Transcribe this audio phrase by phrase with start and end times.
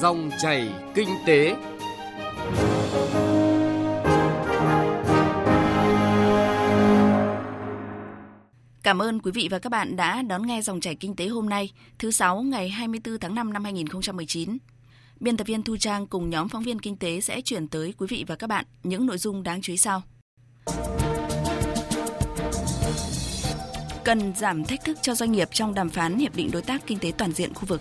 [0.00, 1.54] Dòng chảy kinh tế.
[8.82, 11.48] Cảm ơn quý vị và các bạn đã đón nghe dòng chảy kinh tế hôm
[11.48, 14.58] nay, thứ sáu ngày 24 tháng 5 năm 2019.
[15.20, 18.06] Biên tập viên Thu Trang cùng nhóm phóng viên kinh tế sẽ chuyển tới quý
[18.10, 20.02] vị và các bạn những nội dung đáng chú ý sau.
[24.04, 26.98] Cần giảm thách thức cho doanh nghiệp trong đàm phán hiệp định đối tác kinh
[26.98, 27.80] tế toàn diện khu vực.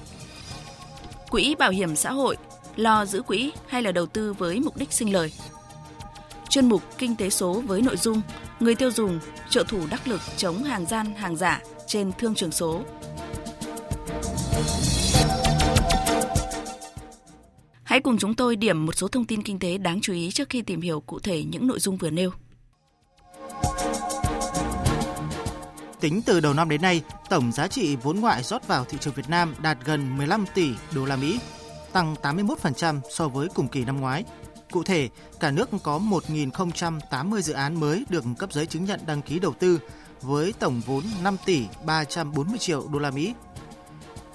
[1.29, 2.37] Quỹ bảo hiểm xã hội
[2.75, 5.31] lo giữ quỹ hay là đầu tư với mục đích sinh lời.
[6.49, 8.21] Chuyên mục Kinh tế số với nội dung
[8.59, 12.51] Người tiêu dùng trợ thủ đắc lực chống hàng gian, hàng giả trên thương trường
[12.51, 12.81] số.
[17.83, 20.49] Hãy cùng chúng tôi điểm một số thông tin kinh tế đáng chú ý trước
[20.49, 22.31] khi tìm hiểu cụ thể những nội dung vừa nêu.
[25.99, 29.13] Tính từ đầu năm đến nay, tổng giá trị vốn ngoại rót vào thị trường
[29.13, 31.39] Việt Nam đạt gần 15 tỷ đô la Mỹ,
[31.93, 34.23] tăng 81% so với cùng kỳ năm ngoái.
[34.71, 39.21] Cụ thể, cả nước có 1.080 dự án mới được cấp giấy chứng nhận đăng
[39.21, 39.79] ký đầu tư
[40.21, 43.33] với tổng vốn 5 tỷ 340 triệu đô la Mỹ.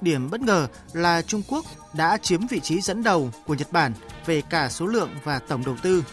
[0.00, 3.92] Điểm bất ngờ là Trung Quốc đã chiếm vị trí dẫn đầu của Nhật Bản
[4.26, 6.04] về cả số lượng và tổng đầu tư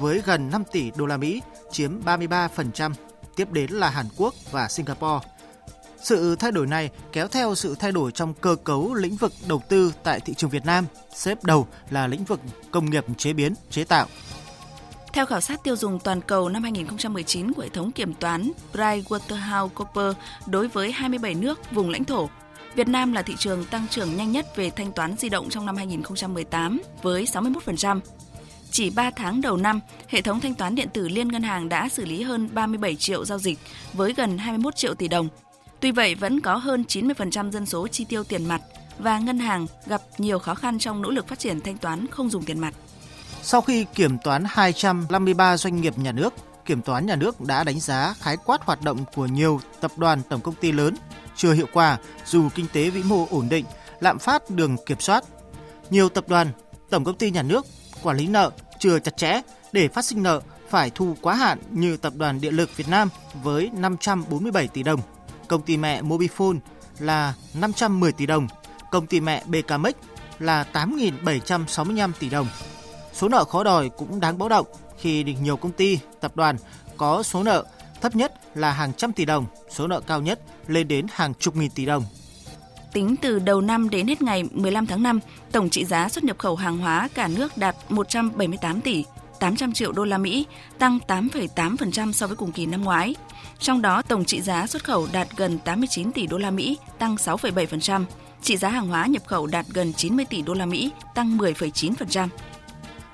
[0.00, 2.92] với gần 5 tỷ đô la Mỹ, chiếm 33%,
[3.38, 5.26] tiếp đến là Hàn Quốc và Singapore.
[6.00, 9.62] Sự thay đổi này kéo theo sự thay đổi trong cơ cấu lĩnh vực đầu
[9.68, 13.54] tư tại thị trường Việt Nam, xếp đầu là lĩnh vực công nghiệp chế biến,
[13.70, 14.06] chế tạo.
[15.12, 20.14] Theo khảo sát tiêu dùng toàn cầu năm 2019 của hệ thống kiểm toán PricewaterhouseCoopers
[20.46, 22.28] đối với 27 nước vùng lãnh thổ,
[22.74, 25.66] Việt Nam là thị trường tăng trưởng nhanh nhất về thanh toán di động trong
[25.66, 28.00] năm 2018 với 61%.
[28.70, 31.88] Chỉ 3 tháng đầu năm, hệ thống thanh toán điện tử liên ngân hàng đã
[31.88, 33.58] xử lý hơn 37 triệu giao dịch
[33.92, 35.28] với gần 21 triệu tỷ đồng.
[35.80, 38.62] Tuy vậy, vẫn có hơn 90% dân số chi tiêu tiền mặt
[38.98, 42.30] và ngân hàng gặp nhiều khó khăn trong nỗ lực phát triển thanh toán không
[42.30, 42.74] dùng tiền mặt.
[43.42, 46.34] Sau khi kiểm toán 253 doanh nghiệp nhà nước,
[46.68, 50.22] Kiểm toán nhà nước đã đánh giá khái quát hoạt động của nhiều tập đoàn
[50.28, 50.94] tổng công ty lớn
[51.36, 53.64] chưa hiệu quả dù kinh tế vĩ mô ổn định,
[54.00, 55.24] lạm phát đường kiểm soát.
[55.90, 56.48] Nhiều tập đoàn,
[56.90, 57.66] tổng công ty nhà nước
[58.02, 59.40] quản lý nợ chưa chặt chẽ
[59.72, 63.08] để phát sinh nợ phải thu quá hạn như tập đoàn Điện lực Việt Nam
[63.42, 65.00] với 547 tỷ đồng,
[65.48, 66.58] công ty mẹ Mobifone
[66.98, 68.48] là 510 tỷ đồng,
[68.90, 69.94] công ty mẹ BKMX
[70.38, 72.46] là 8.765 tỷ đồng.
[73.12, 74.66] Số nợ khó đòi cũng đáng báo động
[74.98, 76.56] khi nhiều công ty, tập đoàn
[76.96, 77.64] có số nợ
[78.00, 81.56] thấp nhất là hàng trăm tỷ đồng, số nợ cao nhất lên đến hàng chục
[81.56, 82.04] nghìn tỷ đồng.
[82.92, 85.20] Tính từ đầu năm đến hết ngày 15 tháng 5,
[85.52, 89.04] tổng trị giá xuất nhập khẩu hàng hóa cả nước đạt 178 tỷ
[89.40, 90.46] 800 triệu đô la Mỹ,
[90.78, 93.14] tăng 8,8% so với cùng kỳ năm ngoái.
[93.58, 97.14] Trong đó, tổng trị giá xuất khẩu đạt gần 89 tỷ đô la Mỹ, tăng
[97.14, 98.04] 6,7%.
[98.42, 102.28] Trị giá hàng hóa nhập khẩu đạt gần 90 tỷ đô la Mỹ, tăng 10,9%.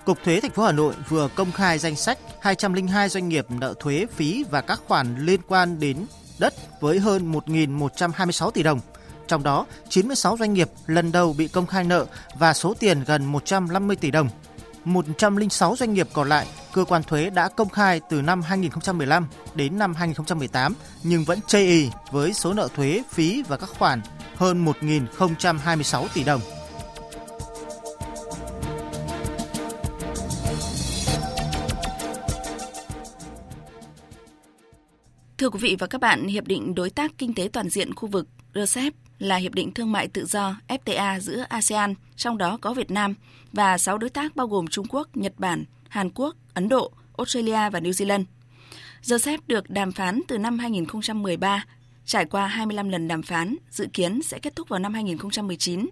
[0.05, 3.75] Cục Thuế thành phố Hà Nội vừa công khai danh sách 202 doanh nghiệp nợ
[3.81, 6.06] thuế phí và các khoản liên quan đến
[6.39, 8.81] đất với hơn 1.126 tỷ đồng.
[9.29, 12.07] Trong đó, 96 doanh nghiệp lần đầu bị công khai nợ
[12.39, 14.29] và số tiền gần 150 tỷ đồng.
[14.85, 19.79] 106 doanh nghiệp còn lại, cơ quan thuế đã công khai từ năm 2015 đến
[19.79, 24.01] năm 2018 nhưng vẫn chây ý với số nợ thuế, phí và các khoản
[24.37, 26.41] hơn 1.026 tỷ đồng.
[35.44, 38.09] Thưa quý vị và các bạn, Hiệp định Đối tác Kinh tế Toàn diện khu
[38.09, 42.75] vực RCEP là hiệp định thương mại tự do FTA giữa ASEAN, trong đó có
[42.75, 43.15] Việt Nam,
[43.53, 47.71] và 6 đối tác bao gồm Trung Quốc, Nhật Bản, Hàn Quốc, Ấn Độ, Australia
[47.71, 48.25] và New Zealand.
[49.03, 51.65] RCEP được đàm phán từ năm 2013,
[52.05, 55.88] trải qua 25 lần đàm phán, dự kiến sẽ kết thúc vào năm 2019.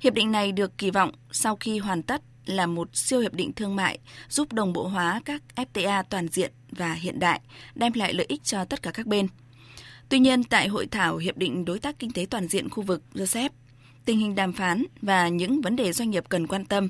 [0.00, 3.52] Hiệp định này được kỳ vọng sau khi hoàn tất là một siêu hiệp định
[3.52, 3.98] thương mại
[4.28, 7.40] giúp đồng bộ hóa các FTA toàn diện và hiện đại,
[7.74, 9.28] đem lại lợi ích cho tất cả các bên.
[10.08, 13.02] Tuy nhiên, tại hội thảo Hiệp định Đối tác Kinh tế Toàn diện khu vực
[13.14, 13.52] RCEP,
[14.04, 16.88] tình hình đàm phán và những vấn đề doanh nghiệp cần quan tâm,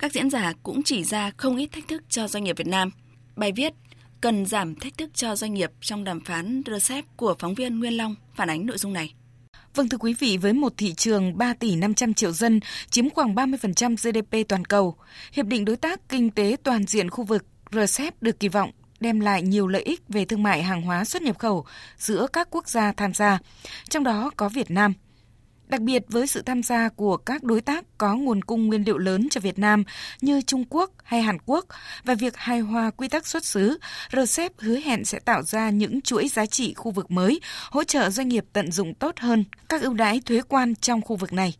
[0.00, 2.90] các diễn giả cũng chỉ ra không ít thách thức cho doanh nghiệp Việt Nam.
[3.36, 3.72] Bài viết
[4.20, 7.96] Cần giảm thách thức cho doanh nghiệp trong đàm phán RCEP của phóng viên Nguyên
[7.96, 9.14] Long phản ánh nội dung này.
[9.74, 12.60] Vâng thưa quý vị, với một thị trường 3 tỷ 500 triệu dân,
[12.90, 14.96] chiếm khoảng 30% GDP toàn cầu,
[15.32, 18.70] Hiệp định Đối tác Kinh tế Toàn diện khu vực RCEP được kỳ vọng
[19.00, 21.66] đem lại nhiều lợi ích về thương mại hàng hóa xuất nhập khẩu
[21.96, 23.38] giữa các quốc gia tham gia,
[23.88, 24.94] trong đó có Việt Nam–
[25.68, 28.98] Đặc biệt với sự tham gia của các đối tác có nguồn cung nguyên liệu
[28.98, 29.84] lớn cho Việt Nam
[30.20, 31.64] như Trung Quốc hay Hàn Quốc
[32.04, 33.78] và việc hài hòa quy tắc xuất xứ,
[34.12, 38.10] RCEP hứa hẹn sẽ tạo ra những chuỗi giá trị khu vực mới, hỗ trợ
[38.10, 41.54] doanh nghiệp tận dụng tốt hơn các ưu đãi thuế quan trong khu vực này.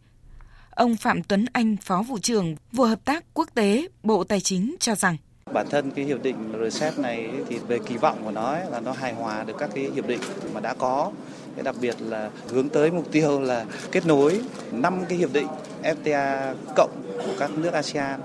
[0.71, 4.77] Ông Phạm Tuấn Anh, Phó vụ trưởng vụ hợp tác quốc tế Bộ Tài chính
[4.81, 5.17] cho rằng
[5.53, 6.37] Bản thân cái hiệp định
[6.71, 9.91] RCEP này thì về kỳ vọng của nó là nó hài hòa được các cái
[9.95, 10.21] hiệp định
[10.55, 11.13] mà đã có.
[11.59, 14.41] Cái đặc biệt là hướng tới mục tiêu là kết nối
[14.73, 15.47] năm cái hiệp định
[15.83, 18.21] FTA cộng của các nước ASEAN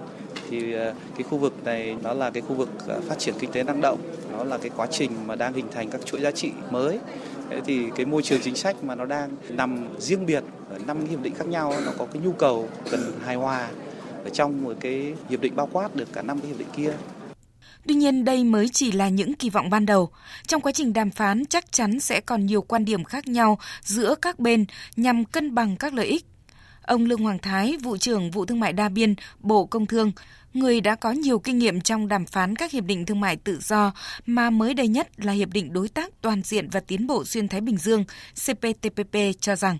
[0.49, 3.51] thì ờ, cái khu vực này nó là cái khu vực ờ, phát triển kinh
[3.51, 3.99] tế năng động,
[4.31, 6.99] nó là cái quá trình mà đang hình thành các chuỗi giá trị mới.
[7.49, 11.05] Thế thì cái môi trường chính sách mà nó đang nằm riêng biệt ở năm
[11.05, 13.67] hiệp định khác nhau nó có cái nhu cầu cần hài hòa
[14.23, 16.93] ở trong một cái hiệp định bao quát được cả năm cái hiệp định kia.
[17.87, 20.09] Tuy nhiên đây mới chỉ là những kỳ vọng ban đầu.
[20.47, 24.15] Trong quá trình đàm phán, chắc chắn sẽ còn nhiều quan điểm khác nhau giữa
[24.21, 24.65] các bên
[24.95, 26.25] nhằm cân bằng các lợi ích.
[26.83, 30.11] Ông Lương Hoàng Thái, vụ trưởng vụ thương mại đa biên, Bộ Công Thương,
[30.53, 33.59] người đã có nhiều kinh nghiệm trong đàm phán các hiệp định thương mại tự
[33.61, 33.93] do
[34.25, 37.47] mà mới đây nhất là Hiệp định Đối tác Toàn diện và Tiến bộ Xuyên
[37.47, 38.05] Thái Bình Dương
[38.45, 39.77] CPTPP cho rằng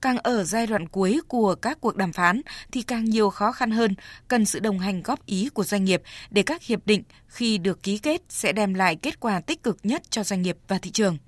[0.00, 2.40] càng ở giai đoạn cuối của các cuộc đàm phán
[2.72, 3.94] thì càng nhiều khó khăn hơn,
[4.28, 7.82] cần sự đồng hành góp ý của doanh nghiệp để các hiệp định khi được
[7.82, 10.90] ký kết sẽ đem lại kết quả tích cực nhất cho doanh nghiệp và thị
[10.90, 11.18] trường.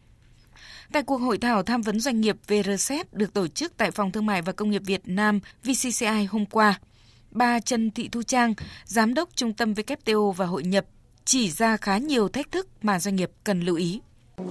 [0.93, 4.13] Tại cuộc hội thảo tham vấn doanh nghiệp về RCEP được tổ chức tại Phòng
[4.13, 6.81] Thương mại và Công nghiệp Việt Nam VCCI hôm qua,
[7.31, 8.55] bà Trần Thị Thu Trang,
[8.85, 10.85] Giám đốc Trung tâm WTO và Hội nhập,
[11.25, 14.01] chỉ ra khá nhiều thách thức mà doanh nghiệp cần lưu ý.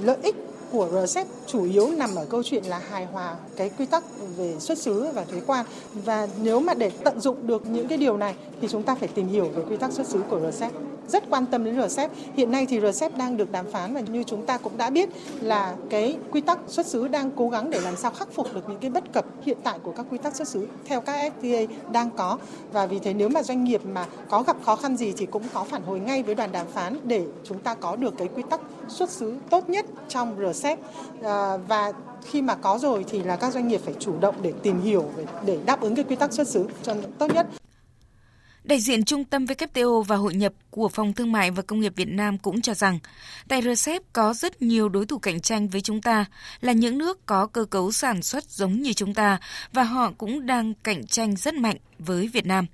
[0.03, 0.35] Lợi ích
[0.71, 4.03] của RCEP chủ yếu nằm ở câu chuyện là hài hòa cái quy tắc
[4.37, 5.65] về xuất xứ và thuế quan.
[5.93, 9.07] Và nếu mà để tận dụng được những cái điều này thì chúng ta phải
[9.07, 10.71] tìm hiểu về quy tắc xuất xứ của RCEP
[11.07, 12.11] rất quan tâm đến RCEP.
[12.35, 15.09] Hiện nay thì RCEP đang được đàm phán và như chúng ta cũng đã biết
[15.41, 18.69] là cái quy tắc xuất xứ đang cố gắng để làm sao khắc phục được
[18.69, 21.67] những cái bất cập hiện tại của các quy tắc xuất xứ theo các FTA
[21.91, 22.37] đang có.
[22.73, 25.43] Và vì thế nếu mà doanh nghiệp mà có gặp khó khăn gì thì cũng
[25.53, 28.43] có phản hồi ngay với đoàn đàm phán để chúng ta có được cái quy
[28.49, 30.79] tắc xuất xứ tốt nhất trong RCEP xét
[31.23, 31.93] à, và
[32.25, 35.11] khi mà có rồi thì là các doanh nghiệp phải chủ động để tìm hiểu
[35.45, 37.47] để đáp ứng cái quy tắc xuất xứ cho tốt nhất.
[38.63, 41.93] Đại diện Trung tâm WTO và Hội nhập của Phòng Thương mại và Công nghiệp
[41.95, 42.99] Việt Nam cũng cho rằng,
[43.47, 46.25] tại RCEP có rất nhiều đối thủ cạnh tranh với chúng ta,
[46.61, 49.39] là những nước có cơ cấu sản xuất giống như chúng ta
[49.73, 52.65] và họ cũng đang cạnh tranh rất mạnh với Việt Nam.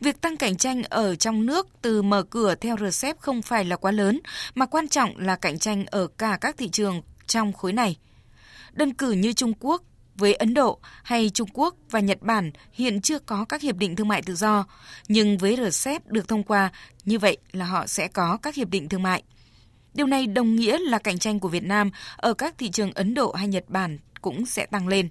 [0.00, 3.76] Việc tăng cạnh tranh ở trong nước từ mở cửa theo RCEP không phải là
[3.76, 4.20] quá lớn,
[4.54, 7.96] mà quan trọng là cạnh tranh ở cả các thị trường trong khối này.
[8.72, 9.82] Đơn cử như Trung Quốc
[10.16, 13.96] với Ấn Độ hay Trung Quốc và Nhật Bản hiện chưa có các hiệp định
[13.96, 14.64] thương mại tự do,
[15.08, 16.72] nhưng với RCEP được thông qua,
[17.04, 19.22] như vậy là họ sẽ có các hiệp định thương mại.
[19.94, 23.14] Điều này đồng nghĩa là cạnh tranh của Việt Nam ở các thị trường Ấn
[23.14, 25.08] Độ hay Nhật Bản cũng sẽ tăng lên.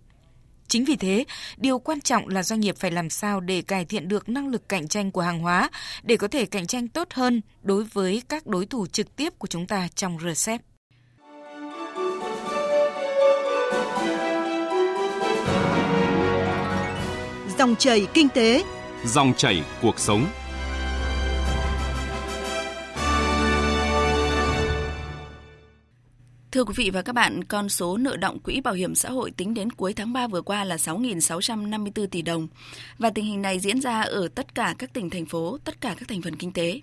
[0.67, 1.25] Chính vì thế,
[1.57, 4.69] điều quan trọng là doanh nghiệp phải làm sao để cải thiện được năng lực
[4.69, 5.69] cạnh tranh của hàng hóa
[6.03, 9.47] để có thể cạnh tranh tốt hơn đối với các đối thủ trực tiếp của
[9.47, 10.61] chúng ta trong RCEP.
[17.59, 18.63] Dòng chảy kinh tế,
[19.05, 20.25] dòng chảy cuộc sống.
[26.51, 29.31] Thưa quý vị và các bạn, con số nợ động quỹ bảo hiểm xã hội
[29.31, 32.47] tính đến cuối tháng 3 vừa qua là 6.654 tỷ đồng
[32.97, 35.95] và tình hình này diễn ra ở tất cả các tỉnh thành phố, tất cả
[35.99, 36.81] các thành phần kinh tế.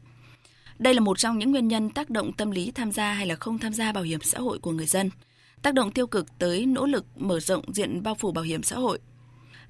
[0.78, 3.34] Đây là một trong những nguyên nhân tác động tâm lý tham gia hay là
[3.34, 5.10] không tham gia bảo hiểm xã hội của người dân,
[5.62, 8.76] tác động tiêu cực tới nỗ lực mở rộng diện bao phủ bảo hiểm xã
[8.76, 8.98] hội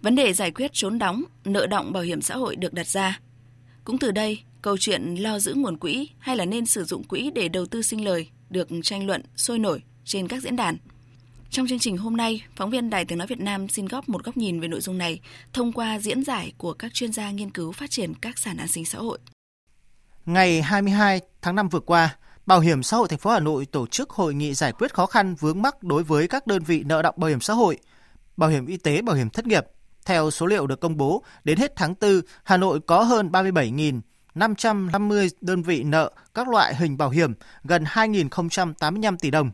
[0.07, 3.21] Vấn đề giải quyết trốn đóng, nợ động bảo hiểm xã hội được đặt ra.
[3.85, 7.31] Cũng từ đây, câu chuyện lo giữ nguồn quỹ hay là nên sử dụng quỹ
[7.35, 10.77] để đầu tư sinh lời được tranh luận sôi nổi trên các diễn đàn.
[11.51, 14.25] Trong chương trình hôm nay, phóng viên Đài Tiếng Nói Việt Nam xin góp một
[14.25, 15.21] góc nhìn về nội dung này
[15.53, 18.69] thông qua diễn giải của các chuyên gia nghiên cứu phát triển các sản an
[18.69, 19.19] sinh xã hội.
[20.27, 22.17] Ngày 22 tháng 5 vừa qua,
[22.47, 25.07] Bảo hiểm xã hội thành phố Hà Nội tổ chức hội nghị giải quyết khó
[25.07, 27.79] khăn vướng mắc đối với các đơn vị nợ động bảo hiểm xã hội,
[28.37, 29.65] bảo hiểm y tế, bảo hiểm thất nghiệp
[30.07, 35.29] theo số liệu được công bố, đến hết tháng 4, Hà Nội có hơn 37.550
[35.41, 37.35] đơn vị nợ các loại hình bảo hiểm,
[37.65, 39.51] gần 2.085 tỷ đồng.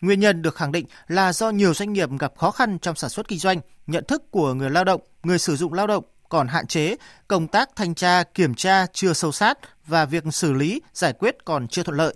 [0.00, 3.10] Nguyên nhân được khẳng định là do nhiều doanh nghiệp gặp khó khăn trong sản
[3.10, 6.48] xuất kinh doanh, nhận thức của người lao động, người sử dụng lao động còn
[6.48, 6.96] hạn chế,
[7.28, 11.44] công tác thanh tra, kiểm tra chưa sâu sát và việc xử lý, giải quyết
[11.44, 12.14] còn chưa thuận lợi.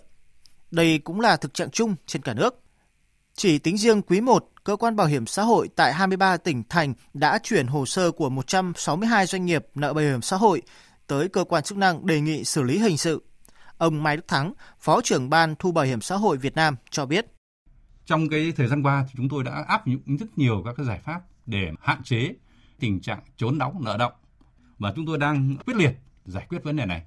[0.71, 2.61] Đây cũng là thực trạng chung trên cả nước.
[3.41, 6.95] Chỉ tính riêng quý 1, cơ quan bảo hiểm xã hội tại 23 tỉnh thành
[7.15, 10.63] đã chuyển hồ sơ của 162 doanh nghiệp nợ bảo hiểm xã hội
[11.07, 13.23] tới cơ quan chức năng đề nghị xử lý hình sự.
[13.79, 17.07] Ông Mai Đức Thắng, Phó trưởng Ban Thu Bảo hiểm xã hội Việt Nam cho
[17.07, 17.27] biết.
[18.07, 20.87] Trong cái thời gian qua thì chúng tôi đã áp dụng rất nhiều các cái
[20.87, 22.35] giải pháp để hạn chế
[22.81, 24.13] tình trạng trốn đóng nợ động
[24.79, 25.93] và chúng tôi đang quyết liệt
[26.25, 27.03] giải quyết vấn đề này.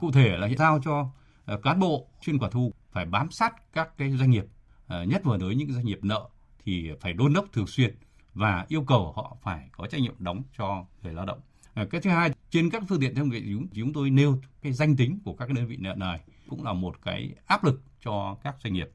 [0.00, 1.10] Cụ thể là giao cho
[1.44, 4.44] ờ, cán bộ chuyên quả thu phải bám sát các cái doanh nghiệp
[4.90, 6.28] Ờ, nhất vừa với những doanh nghiệp nợ
[6.64, 7.94] thì phải đôn đốc thường xuyên
[8.34, 11.40] và yêu cầu họ phải có trách nhiệm đóng cho người lao động.
[11.74, 14.72] Ờ, cái thứ hai, trên các phương tiện thông nghệ chúng, chúng tôi nêu cái
[14.72, 18.36] danh tính của các đơn vị nợ này cũng là một cái áp lực cho
[18.42, 18.90] các doanh nghiệp.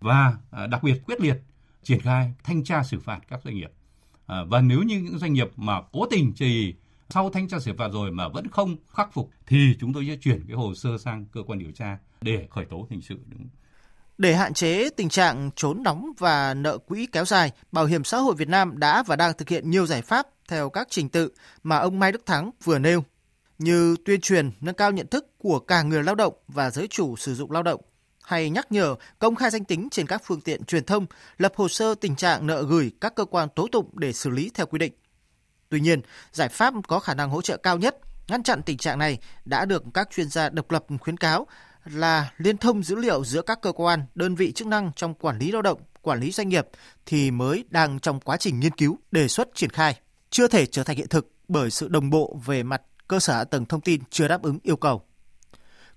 [0.00, 1.36] Và ờ, đặc biệt quyết liệt
[1.82, 3.72] triển khai thanh tra xử phạt các doanh nghiệp.
[4.26, 6.74] Và nếu như những doanh nghiệp mà cố tình trì
[7.10, 10.16] sau thanh tra xử phạt rồi mà vẫn không khắc phục thì chúng tôi sẽ
[10.16, 13.48] chuyển cái hồ sơ sang cơ quan điều tra để khởi tố hình sự đúng
[14.18, 18.18] để hạn chế tình trạng trốn đóng và nợ quỹ kéo dài, Bảo hiểm xã
[18.18, 21.30] hội Việt Nam đã và đang thực hiện nhiều giải pháp theo các trình tự
[21.62, 23.04] mà ông Mai Đức Thắng vừa nêu,
[23.58, 27.16] như tuyên truyền nâng cao nhận thức của cả người lao động và giới chủ
[27.16, 27.80] sử dụng lao động,
[28.22, 31.06] hay nhắc nhở công khai danh tính trên các phương tiện truyền thông,
[31.38, 34.50] lập hồ sơ tình trạng nợ gửi các cơ quan tố tụng để xử lý
[34.54, 34.92] theo quy định.
[35.68, 36.00] Tuy nhiên,
[36.32, 37.96] giải pháp có khả năng hỗ trợ cao nhất
[38.28, 41.46] ngăn chặn tình trạng này đã được các chuyên gia độc lập khuyến cáo
[41.84, 45.38] là liên thông dữ liệu giữa các cơ quan, đơn vị chức năng trong quản
[45.38, 46.68] lý lao động, quản lý doanh nghiệp
[47.06, 50.84] thì mới đang trong quá trình nghiên cứu, đề xuất triển khai, chưa thể trở
[50.84, 54.00] thành hiện thực bởi sự đồng bộ về mặt cơ sở hạ tầng thông tin
[54.10, 55.02] chưa đáp ứng yêu cầu.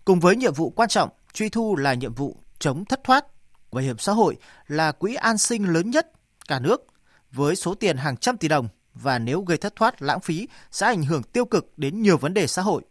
[0.05, 3.25] Cùng với nhiệm vụ quan trọng, truy thu là nhiệm vụ chống thất thoát.
[3.71, 4.35] Bảo hiểm xã hội
[4.67, 6.11] là quỹ an sinh lớn nhất
[6.47, 6.87] cả nước
[7.31, 10.85] với số tiền hàng trăm tỷ đồng và nếu gây thất thoát lãng phí sẽ
[10.85, 12.81] ảnh hưởng tiêu cực đến nhiều vấn đề xã hội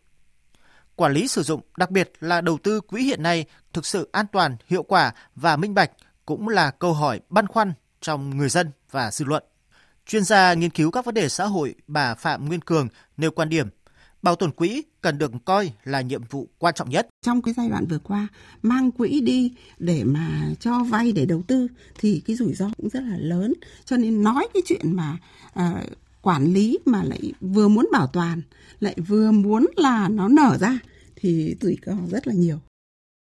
[0.97, 4.27] Quản lý sử dụng, đặc biệt là đầu tư quỹ hiện nay thực sự an
[4.33, 5.91] toàn, hiệu quả và minh bạch
[6.27, 9.45] cũng là câu hỏi băn khoăn trong người dân và dư luận.
[10.07, 13.49] Chuyên gia nghiên cứu các vấn đề xã hội bà Phạm Nguyên Cường nêu quan
[13.49, 13.69] điểm
[14.23, 17.09] bảo tồn quỹ cần được coi là nhiệm vụ quan trọng nhất.
[17.23, 18.29] Trong cái giai đoạn vừa qua,
[18.63, 22.89] mang quỹ đi để mà cho vay để đầu tư thì cái rủi ro cũng
[22.89, 23.53] rất là lớn.
[23.85, 25.17] Cho nên nói cái chuyện mà
[25.55, 25.83] à,
[26.25, 28.43] quản lý mà lại vừa muốn bảo toàn
[28.81, 30.79] lại vừa muốn là nó nở ra
[31.17, 32.59] thì rủi ro rất là nhiều.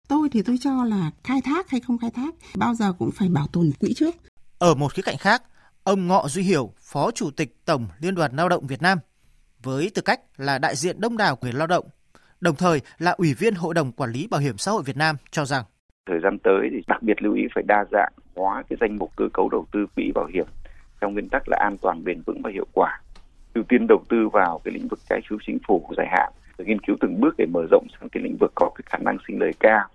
[0.08, 3.30] Tôi thì tôi cho là khai thác hay không khai thác bao giờ cũng phải
[3.30, 4.16] bảo tồn quỹ trước.
[4.60, 5.44] Ở một khía cạnh khác
[5.84, 8.98] ông Ngọ Duy Hiểu phó chủ tịch tổng liên đoàn lao động Việt Nam
[9.64, 11.86] với tư cách là đại diện đông đảo người lao động
[12.42, 15.16] đồng thời là ủy viên hội đồng quản lý bảo hiểm xã hội Việt Nam
[15.32, 15.64] cho rằng
[16.06, 19.12] thời gian tới thì đặc biệt lưu ý phải đa dạng hóa cái danh mục
[19.16, 20.46] cơ cấu đầu tư quỹ bảo hiểm
[21.04, 23.00] trong nguyên tắc là an toàn bền vững và hiệu quả
[23.54, 26.82] ưu tiên đầu tư vào cái lĩnh vực trái phiếu chính phủ dài hạn nghiên
[26.82, 29.40] cứu từng bước để mở rộng sang cái lĩnh vực có cái khả năng sinh
[29.40, 29.88] lời cao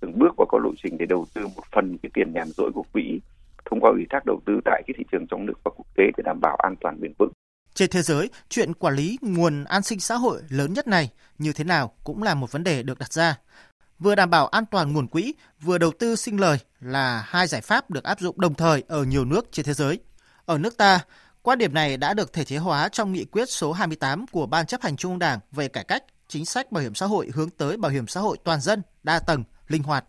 [0.00, 2.70] từng bước và có lộ trình để đầu tư một phần cái tiền nhàn rỗi
[2.74, 3.20] của quỹ
[3.64, 6.04] thông qua ủy thác đầu tư tại cái thị trường trong nước và quốc tế
[6.16, 7.32] để đảm bảo an toàn bền vững.
[7.74, 11.52] Trên thế giới, chuyện quản lý nguồn an sinh xã hội lớn nhất này như
[11.52, 13.38] thế nào cũng là một vấn đề được đặt ra.
[13.98, 17.60] Vừa đảm bảo an toàn nguồn quỹ, vừa đầu tư sinh lời là hai giải
[17.60, 19.98] pháp được áp dụng đồng thời ở nhiều nước trên thế giới.
[20.50, 21.04] Ở nước ta,
[21.42, 24.66] Quan điểm này đã được thể chế hóa trong nghị quyết số 28 của Ban
[24.66, 27.50] chấp hành Trung ương Đảng về cải cách chính sách bảo hiểm xã hội hướng
[27.50, 30.04] tới bảo hiểm xã hội toàn dân, đa tầng, linh hoạt.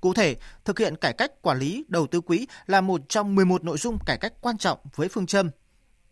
[0.00, 3.64] Cụ thể, thực hiện cải cách quản lý đầu tư quỹ là một trong 11
[3.64, 5.50] nội dung cải cách quan trọng với phương châm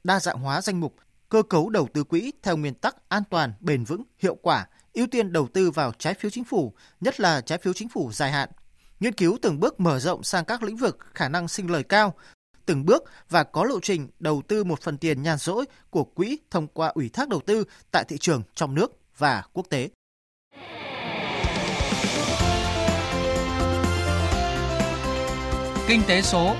[0.04, 0.94] đa dạng hóa danh mục,
[1.28, 5.06] cơ cấu đầu tư quỹ theo nguyên tắc an toàn, bền vững, hiệu quả, ưu
[5.06, 8.32] tiên đầu tư vào trái phiếu chính phủ, nhất là trái phiếu chính phủ dài
[8.32, 8.48] hạn,
[9.00, 12.14] nghiên cứu từng bước mở rộng sang các lĩnh vực khả năng sinh lời cao,
[12.66, 16.38] từng bước và có lộ trình đầu tư một phần tiền nhàn rỗi của quỹ
[16.50, 19.88] thông qua ủy thác đầu tư tại thị trường trong nước và quốc tế.
[25.88, 26.56] Kinh tế số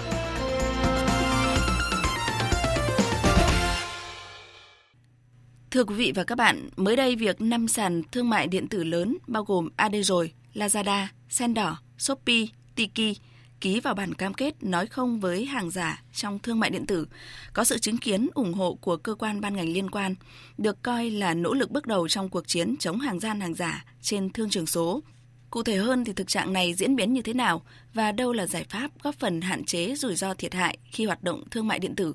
[5.70, 8.84] Thưa quý vị và các bạn, mới đây việc năm sàn thương mại điện tử
[8.84, 13.18] lớn bao gồm AD rồi, Lazada, Sendor, Shopee, Tiki
[13.60, 17.06] ký vào bản cam kết nói không với hàng giả trong thương mại điện tử,
[17.52, 20.14] có sự chứng kiến ủng hộ của cơ quan ban ngành liên quan,
[20.58, 23.84] được coi là nỗ lực bước đầu trong cuộc chiến chống hàng gian hàng giả
[24.02, 25.02] trên thương trường số.
[25.50, 27.62] Cụ thể hơn thì thực trạng này diễn biến như thế nào
[27.94, 31.22] và đâu là giải pháp góp phần hạn chế rủi ro thiệt hại khi hoạt
[31.22, 32.14] động thương mại điện tử?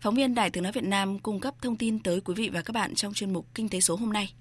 [0.00, 2.62] Phóng viên Đài Tiếng Nói Việt Nam cung cấp thông tin tới quý vị và
[2.62, 4.32] các bạn trong chuyên mục Kinh tế số hôm nay.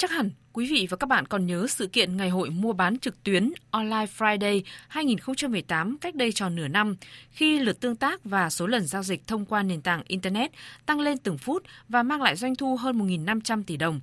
[0.00, 2.98] Chắc hẳn quý vị và các bạn còn nhớ sự kiện Ngày hội mua bán
[2.98, 6.96] trực tuyến Online Friday 2018 cách đây tròn nửa năm,
[7.30, 10.50] khi lượt tương tác và số lần giao dịch thông qua nền tảng Internet
[10.86, 14.00] tăng lên từng phút và mang lại doanh thu hơn 1.500 tỷ đồng.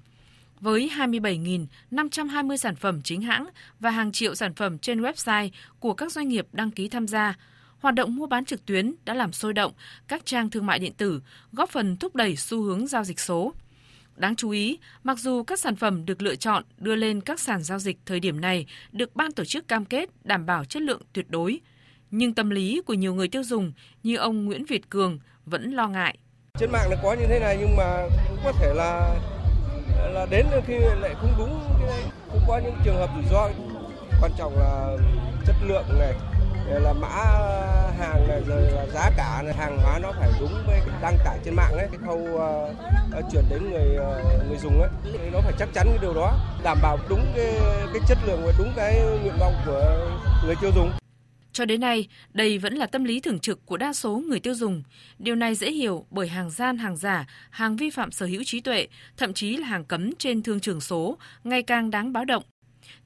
[0.59, 3.47] Với 27.520 sản phẩm chính hãng
[3.79, 5.49] và hàng triệu sản phẩm trên website
[5.79, 7.35] của các doanh nghiệp đăng ký tham gia,
[7.79, 9.71] hoạt động mua bán trực tuyến đã làm sôi động
[10.07, 13.53] các trang thương mại điện tử, góp phần thúc đẩy xu hướng giao dịch số.
[14.17, 17.63] Đáng chú ý, mặc dù các sản phẩm được lựa chọn đưa lên các sàn
[17.63, 21.01] giao dịch thời điểm này được ban tổ chức cam kết đảm bảo chất lượng
[21.13, 21.59] tuyệt đối,
[22.11, 25.87] nhưng tâm lý của nhiều người tiêu dùng như ông Nguyễn Việt Cường vẫn lo
[25.87, 26.17] ngại.
[26.59, 29.15] Trên mạng nó có như thế này nhưng mà cũng có thể là
[30.13, 32.11] là đến khi lại không đúng cái này.
[32.31, 33.49] cũng có những trường hợp rủi ro
[34.21, 34.97] quan trọng là
[35.45, 36.13] chất lượng này
[36.67, 40.63] là mã ờ, hàng này rồi là giá cả này, hàng hóa nó phải đúng
[40.67, 44.81] với đăng tải trên mạng ấy cái khâu uh, chuyển đến người uh, người dùng
[44.81, 44.89] ấy
[45.31, 47.53] nó phải chắc chắn cái điều đó đảm bảo đúng cái
[47.93, 50.09] cái chất lượng và đúng cái nguyện vọng của
[50.45, 50.91] người tiêu dùng
[51.57, 54.55] cho đến nay, đây vẫn là tâm lý thường trực của đa số người tiêu
[54.55, 54.83] dùng.
[55.19, 58.61] Điều này dễ hiểu bởi hàng gian, hàng giả, hàng vi phạm sở hữu trí
[58.61, 62.43] tuệ, thậm chí là hàng cấm trên thương trường số ngày càng đáng báo động.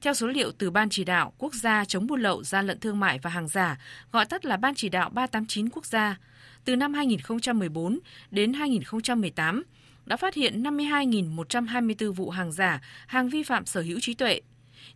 [0.00, 3.00] Theo số liệu từ Ban chỉ đạo quốc gia chống buôn lậu, gian lận thương
[3.00, 3.78] mại và hàng giả,
[4.12, 6.18] gọi tắt là Ban chỉ đạo 389 quốc gia,
[6.64, 7.98] từ năm 2014
[8.30, 9.62] đến 2018
[10.06, 14.40] đã phát hiện 52.124 vụ hàng giả, hàng vi phạm sở hữu trí tuệ,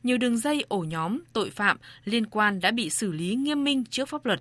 [0.03, 3.85] nhiều đường dây ổ nhóm tội phạm liên quan đã bị xử lý nghiêm minh
[3.85, 4.41] trước pháp luật.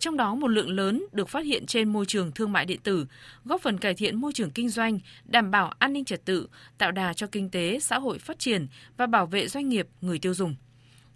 [0.00, 3.06] Trong đó một lượng lớn được phát hiện trên môi trường thương mại điện tử,
[3.44, 6.92] góp phần cải thiện môi trường kinh doanh, đảm bảo an ninh trật tự, tạo
[6.92, 8.66] đà cho kinh tế, xã hội phát triển
[8.96, 10.54] và bảo vệ doanh nghiệp, người tiêu dùng.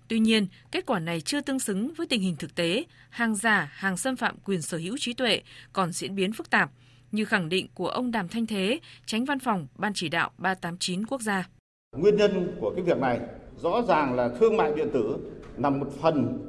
[0.09, 3.71] Tuy nhiên, kết quả này chưa tương xứng với tình hình thực tế, hàng giả,
[3.75, 6.71] hàng xâm phạm quyền sở hữu trí tuệ còn diễn biến phức tạp,
[7.13, 11.07] như khẳng định của ông Đàm Thanh Thế, tránh văn phòng Ban chỉ đạo 389
[11.07, 11.49] quốc gia.
[11.97, 13.21] Nguyên nhân của cái việc này
[13.63, 15.17] rõ ràng là thương mại điện tử
[15.57, 16.49] nằm một phần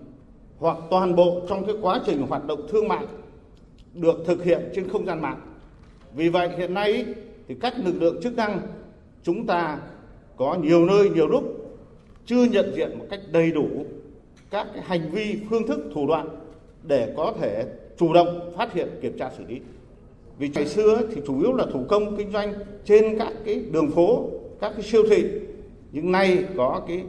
[0.65, 3.05] hoặc toàn bộ trong cái quá trình hoạt động thương mại
[3.93, 5.41] được thực hiện trên không gian mạng.
[6.15, 7.05] Vì vậy hiện nay
[7.48, 8.60] thì các lực lượng chức năng
[9.24, 9.79] chúng ta
[10.38, 11.43] có nhiều nơi nhiều lúc
[12.25, 13.67] chưa nhận diện một cách đầy đủ
[14.51, 16.29] các cái hành vi, phương thức, thủ đoạn
[16.84, 17.65] để có thể
[17.98, 19.60] chủ động phát hiện, kiểm tra xử lý.
[20.39, 22.53] Vì ngày xưa thì chủ yếu là thủ công kinh doanh
[22.86, 24.29] trên các cái đường phố,
[24.60, 25.25] các cái siêu thị
[25.91, 27.03] nhưng nay có cái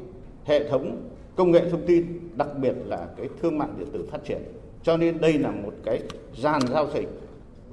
[0.44, 1.02] hệ thống
[1.36, 4.42] công nghệ thông tin đặc biệt là cái thương mại điện tử phát triển.
[4.82, 6.02] Cho nên đây là một cái
[6.36, 7.08] dàn giao dịch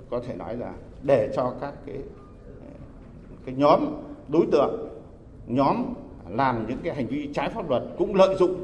[0.10, 1.98] có thể nói là để cho các cái
[3.46, 3.86] cái nhóm
[4.27, 4.89] đối tượng
[5.48, 5.93] nhóm
[6.29, 8.55] làm những cái hành vi trái pháp luật cũng lợi dụng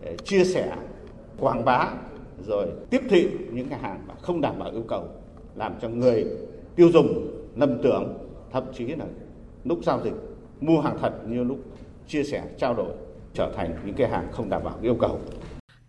[0.00, 0.76] để chia sẻ
[1.38, 1.88] quảng bá
[2.46, 5.04] rồi tiếp thị những cái hàng mà không đảm bảo yêu cầu
[5.54, 6.26] làm cho người
[6.76, 8.18] tiêu dùng lầm tưởng
[8.52, 9.04] thậm chí là
[9.64, 10.14] lúc giao dịch
[10.60, 11.58] mua hàng thật như lúc
[12.08, 12.92] chia sẻ, trao đổi
[13.38, 15.20] trở thành những cái hàng không đảm bảo yêu cầu.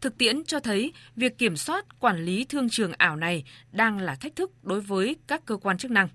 [0.02, 4.16] Thực tiễn cho thấy việc kiểm soát quản lý thương trường ảo này đang là
[4.16, 6.08] thách thức đối với các cơ quan chức năng.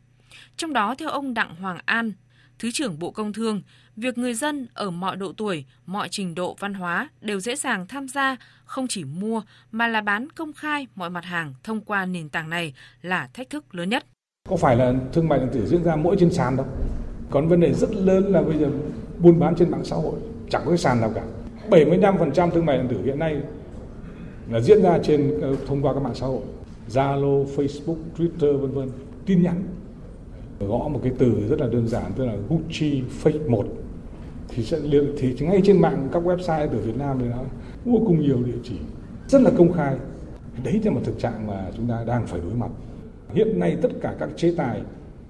[0.56, 2.12] Trong đó theo ông Đặng Hoàng An,
[2.58, 3.62] Thứ trưởng Bộ Công Thương,
[3.96, 7.86] việc người dân ở mọi độ tuổi, mọi trình độ văn hóa đều dễ dàng
[7.86, 9.42] tham gia không chỉ mua
[9.72, 13.50] mà là bán công khai mọi mặt hàng thông qua nền tảng này là thách
[13.50, 14.04] thức lớn nhất.
[14.48, 16.66] Có phải là thương mại điện tử diễn ra mỗi trên sàn đâu.
[17.30, 18.70] Còn vấn đề rất lớn là bây giờ
[19.18, 21.24] buôn bán trên mạng xã hội chẳng có cái sàn nào cả.
[21.70, 23.36] 75% thương mại điện tử hiện nay
[24.50, 26.42] là diễn ra trên ờ, thông qua các mạng xã hội
[26.90, 28.88] Zalo, Facebook, Twitter vân vân.
[29.26, 29.62] Tin nhắn.
[30.60, 33.66] Gõ một cái từ rất là đơn giản tức là Gucci Fake 1
[34.48, 34.80] thì sẽ
[35.18, 37.38] thì ngay trên mạng các website ở Việt Nam thì nó
[37.84, 38.76] vô cùng nhiều địa chỉ.
[39.28, 39.96] Rất là công khai.
[40.64, 42.70] Đấy là một thực trạng mà chúng ta đang phải đối mặt.
[43.34, 44.80] Hiện nay tất cả các chế tài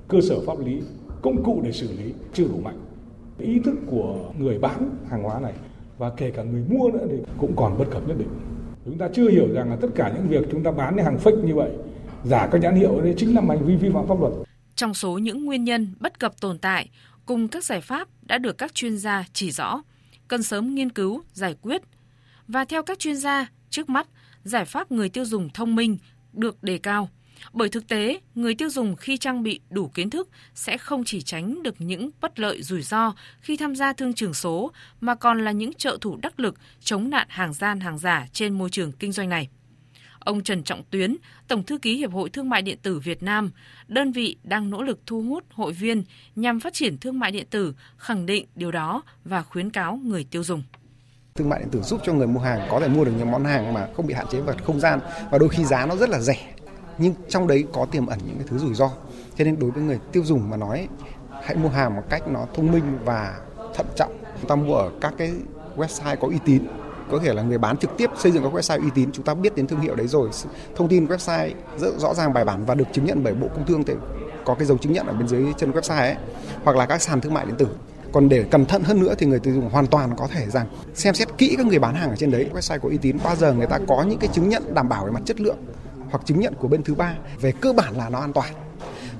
[0.08, 0.82] cơ sở pháp lý
[1.22, 2.78] công cụ để xử lý chưa đủ mạnh
[3.38, 5.52] ý thức của người bán hàng hóa này
[5.98, 8.28] và kể cả người mua nữa thì cũng còn bất cập nhất định.
[8.84, 11.18] Chúng ta chưa hiểu rằng là tất cả những việc chúng ta bán những hàng
[11.24, 11.70] fake như vậy,
[12.24, 14.32] giả các nhãn hiệu, đấy chính là hành vi vi phạm pháp luật.
[14.74, 16.90] Trong số những nguyên nhân bất cập tồn tại,
[17.26, 19.82] cùng các giải pháp đã được các chuyên gia chỉ rõ,
[20.28, 21.82] cần sớm nghiên cứu, giải quyết.
[22.48, 24.06] Và theo các chuyên gia, trước mắt,
[24.44, 25.98] giải pháp người tiêu dùng thông minh
[26.32, 27.08] được đề cao
[27.52, 31.22] bởi thực tế, người tiêu dùng khi trang bị đủ kiến thức sẽ không chỉ
[31.22, 35.44] tránh được những bất lợi rủi ro khi tham gia thương trường số mà còn
[35.44, 38.92] là những trợ thủ đắc lực chống nạn hàng gian hàng giả trên môi trường
[38.92, 39.48] kinh doanh này.
[40.18, 41.16] Ông Trần Trọng Tuyến,
[41.48, 43.50] Tổng thư ký Hiệp hội Thương mại điện tử Việt Nam,
[43.88, 46.04] đơn vị đang nỗ lực thu hút hội viên
[46.36, 50.26] nhằm phát triển thương mại điện tử, khẳng định điều đó và khuyến cáo người
[50.30, 50.62] tiêu dùng
[51.38, 53.44] thương mại điện tử giúp cho người mua hàng có thể mua được những món
[53.44, 56.10] hàng mà không bị hạn chế về không gian và đôi khi giá nó rất
[56.10, 56.53] là rẻ
[56.98, 58.90] nhưng trong đấy có tiềm ẩn những cái thứ rủi ro.
[59.38, 60.88] Cho nên đối với người tiêu dùng mà nói,
[61.42, 63.38] hãy mua hàng một cách nó thông minh và
[63.74, 64.12] thận trọng.
[64.40, 65.32] Chúng ta mua ở các cái
[65.76, 66.62] website có uy tín.
[67.10, 69.12] Có thể là người bán trực tiếp xây dựng các website uy tín.
[69.12, 70.28] Chúng ta biết đến thương hiệu đấy rồi.
[70.76, 73.66] Thông tin website rất rõ ràng, bài bản và được chứng nhận bởi bộ công
[73.66, 73.94] thương thì
[74.44, 76.16] có cái dấu chứng nhận ở bên dưới chân website ấy.
[76.64, 77.66] Hoặc là các sàn thương mại điện tử.
[78.12, 80.66] Còn để cẩn thận hơn nữa thì người tiêu dùng hoàn toàn có thể rằng
[80.94, 82.50] xem xét kỹ các người bán hàng ở trên đấy.
[82.54, 83.16] Website có uy tín.
[83.24, 85.58] Bao giờ người ta có những cái chứng nhận đảm bảo về mặt chất lượng
[86.14, 88.54] hoặc chứng nhận của bên thứ ba, về cơ bản là nó an toàn.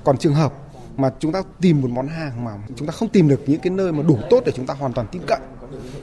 [0.03, 0.53] Còn trường hợp
[0.97, 3.73] mà chúng ta tìm một món hàng mà chúng ta không tìm được những cái
[3.73, 5.39] nơi mà đủ tốt để chúng ta hoàn toàn tin cậy,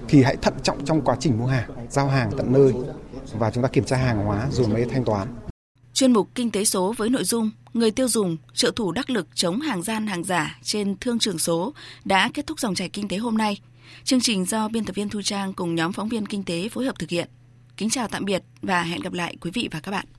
[0.09, 2.72] thì hãy thận trọng trong quá trình mua hàng, giao hàng tận nơi
[3.33, 5.28] và chúng ta kiểm tra hàng hóa rồi mới thanh toán.
[5.94, 9.26] Chuyên mục kinh tế số với nội dung người tiêu dùng, trợ thủ đắc lực
[9.35, 11.72] chống hàng gian hàng giả trên thương trường số
[12.05, 13.61] đã kết thúc dòng chảy kinh tế hôm nay.
[14.05, 16.85] Chương trình do biên tập viên thu trang cùng nhóm phóng viên kinh tế phối
[16.85, 17.28] hợp thực hiện.
[17.76, 20.07] Kính chào tạm biệt và hẹn gặp lại quý vị và các bạn.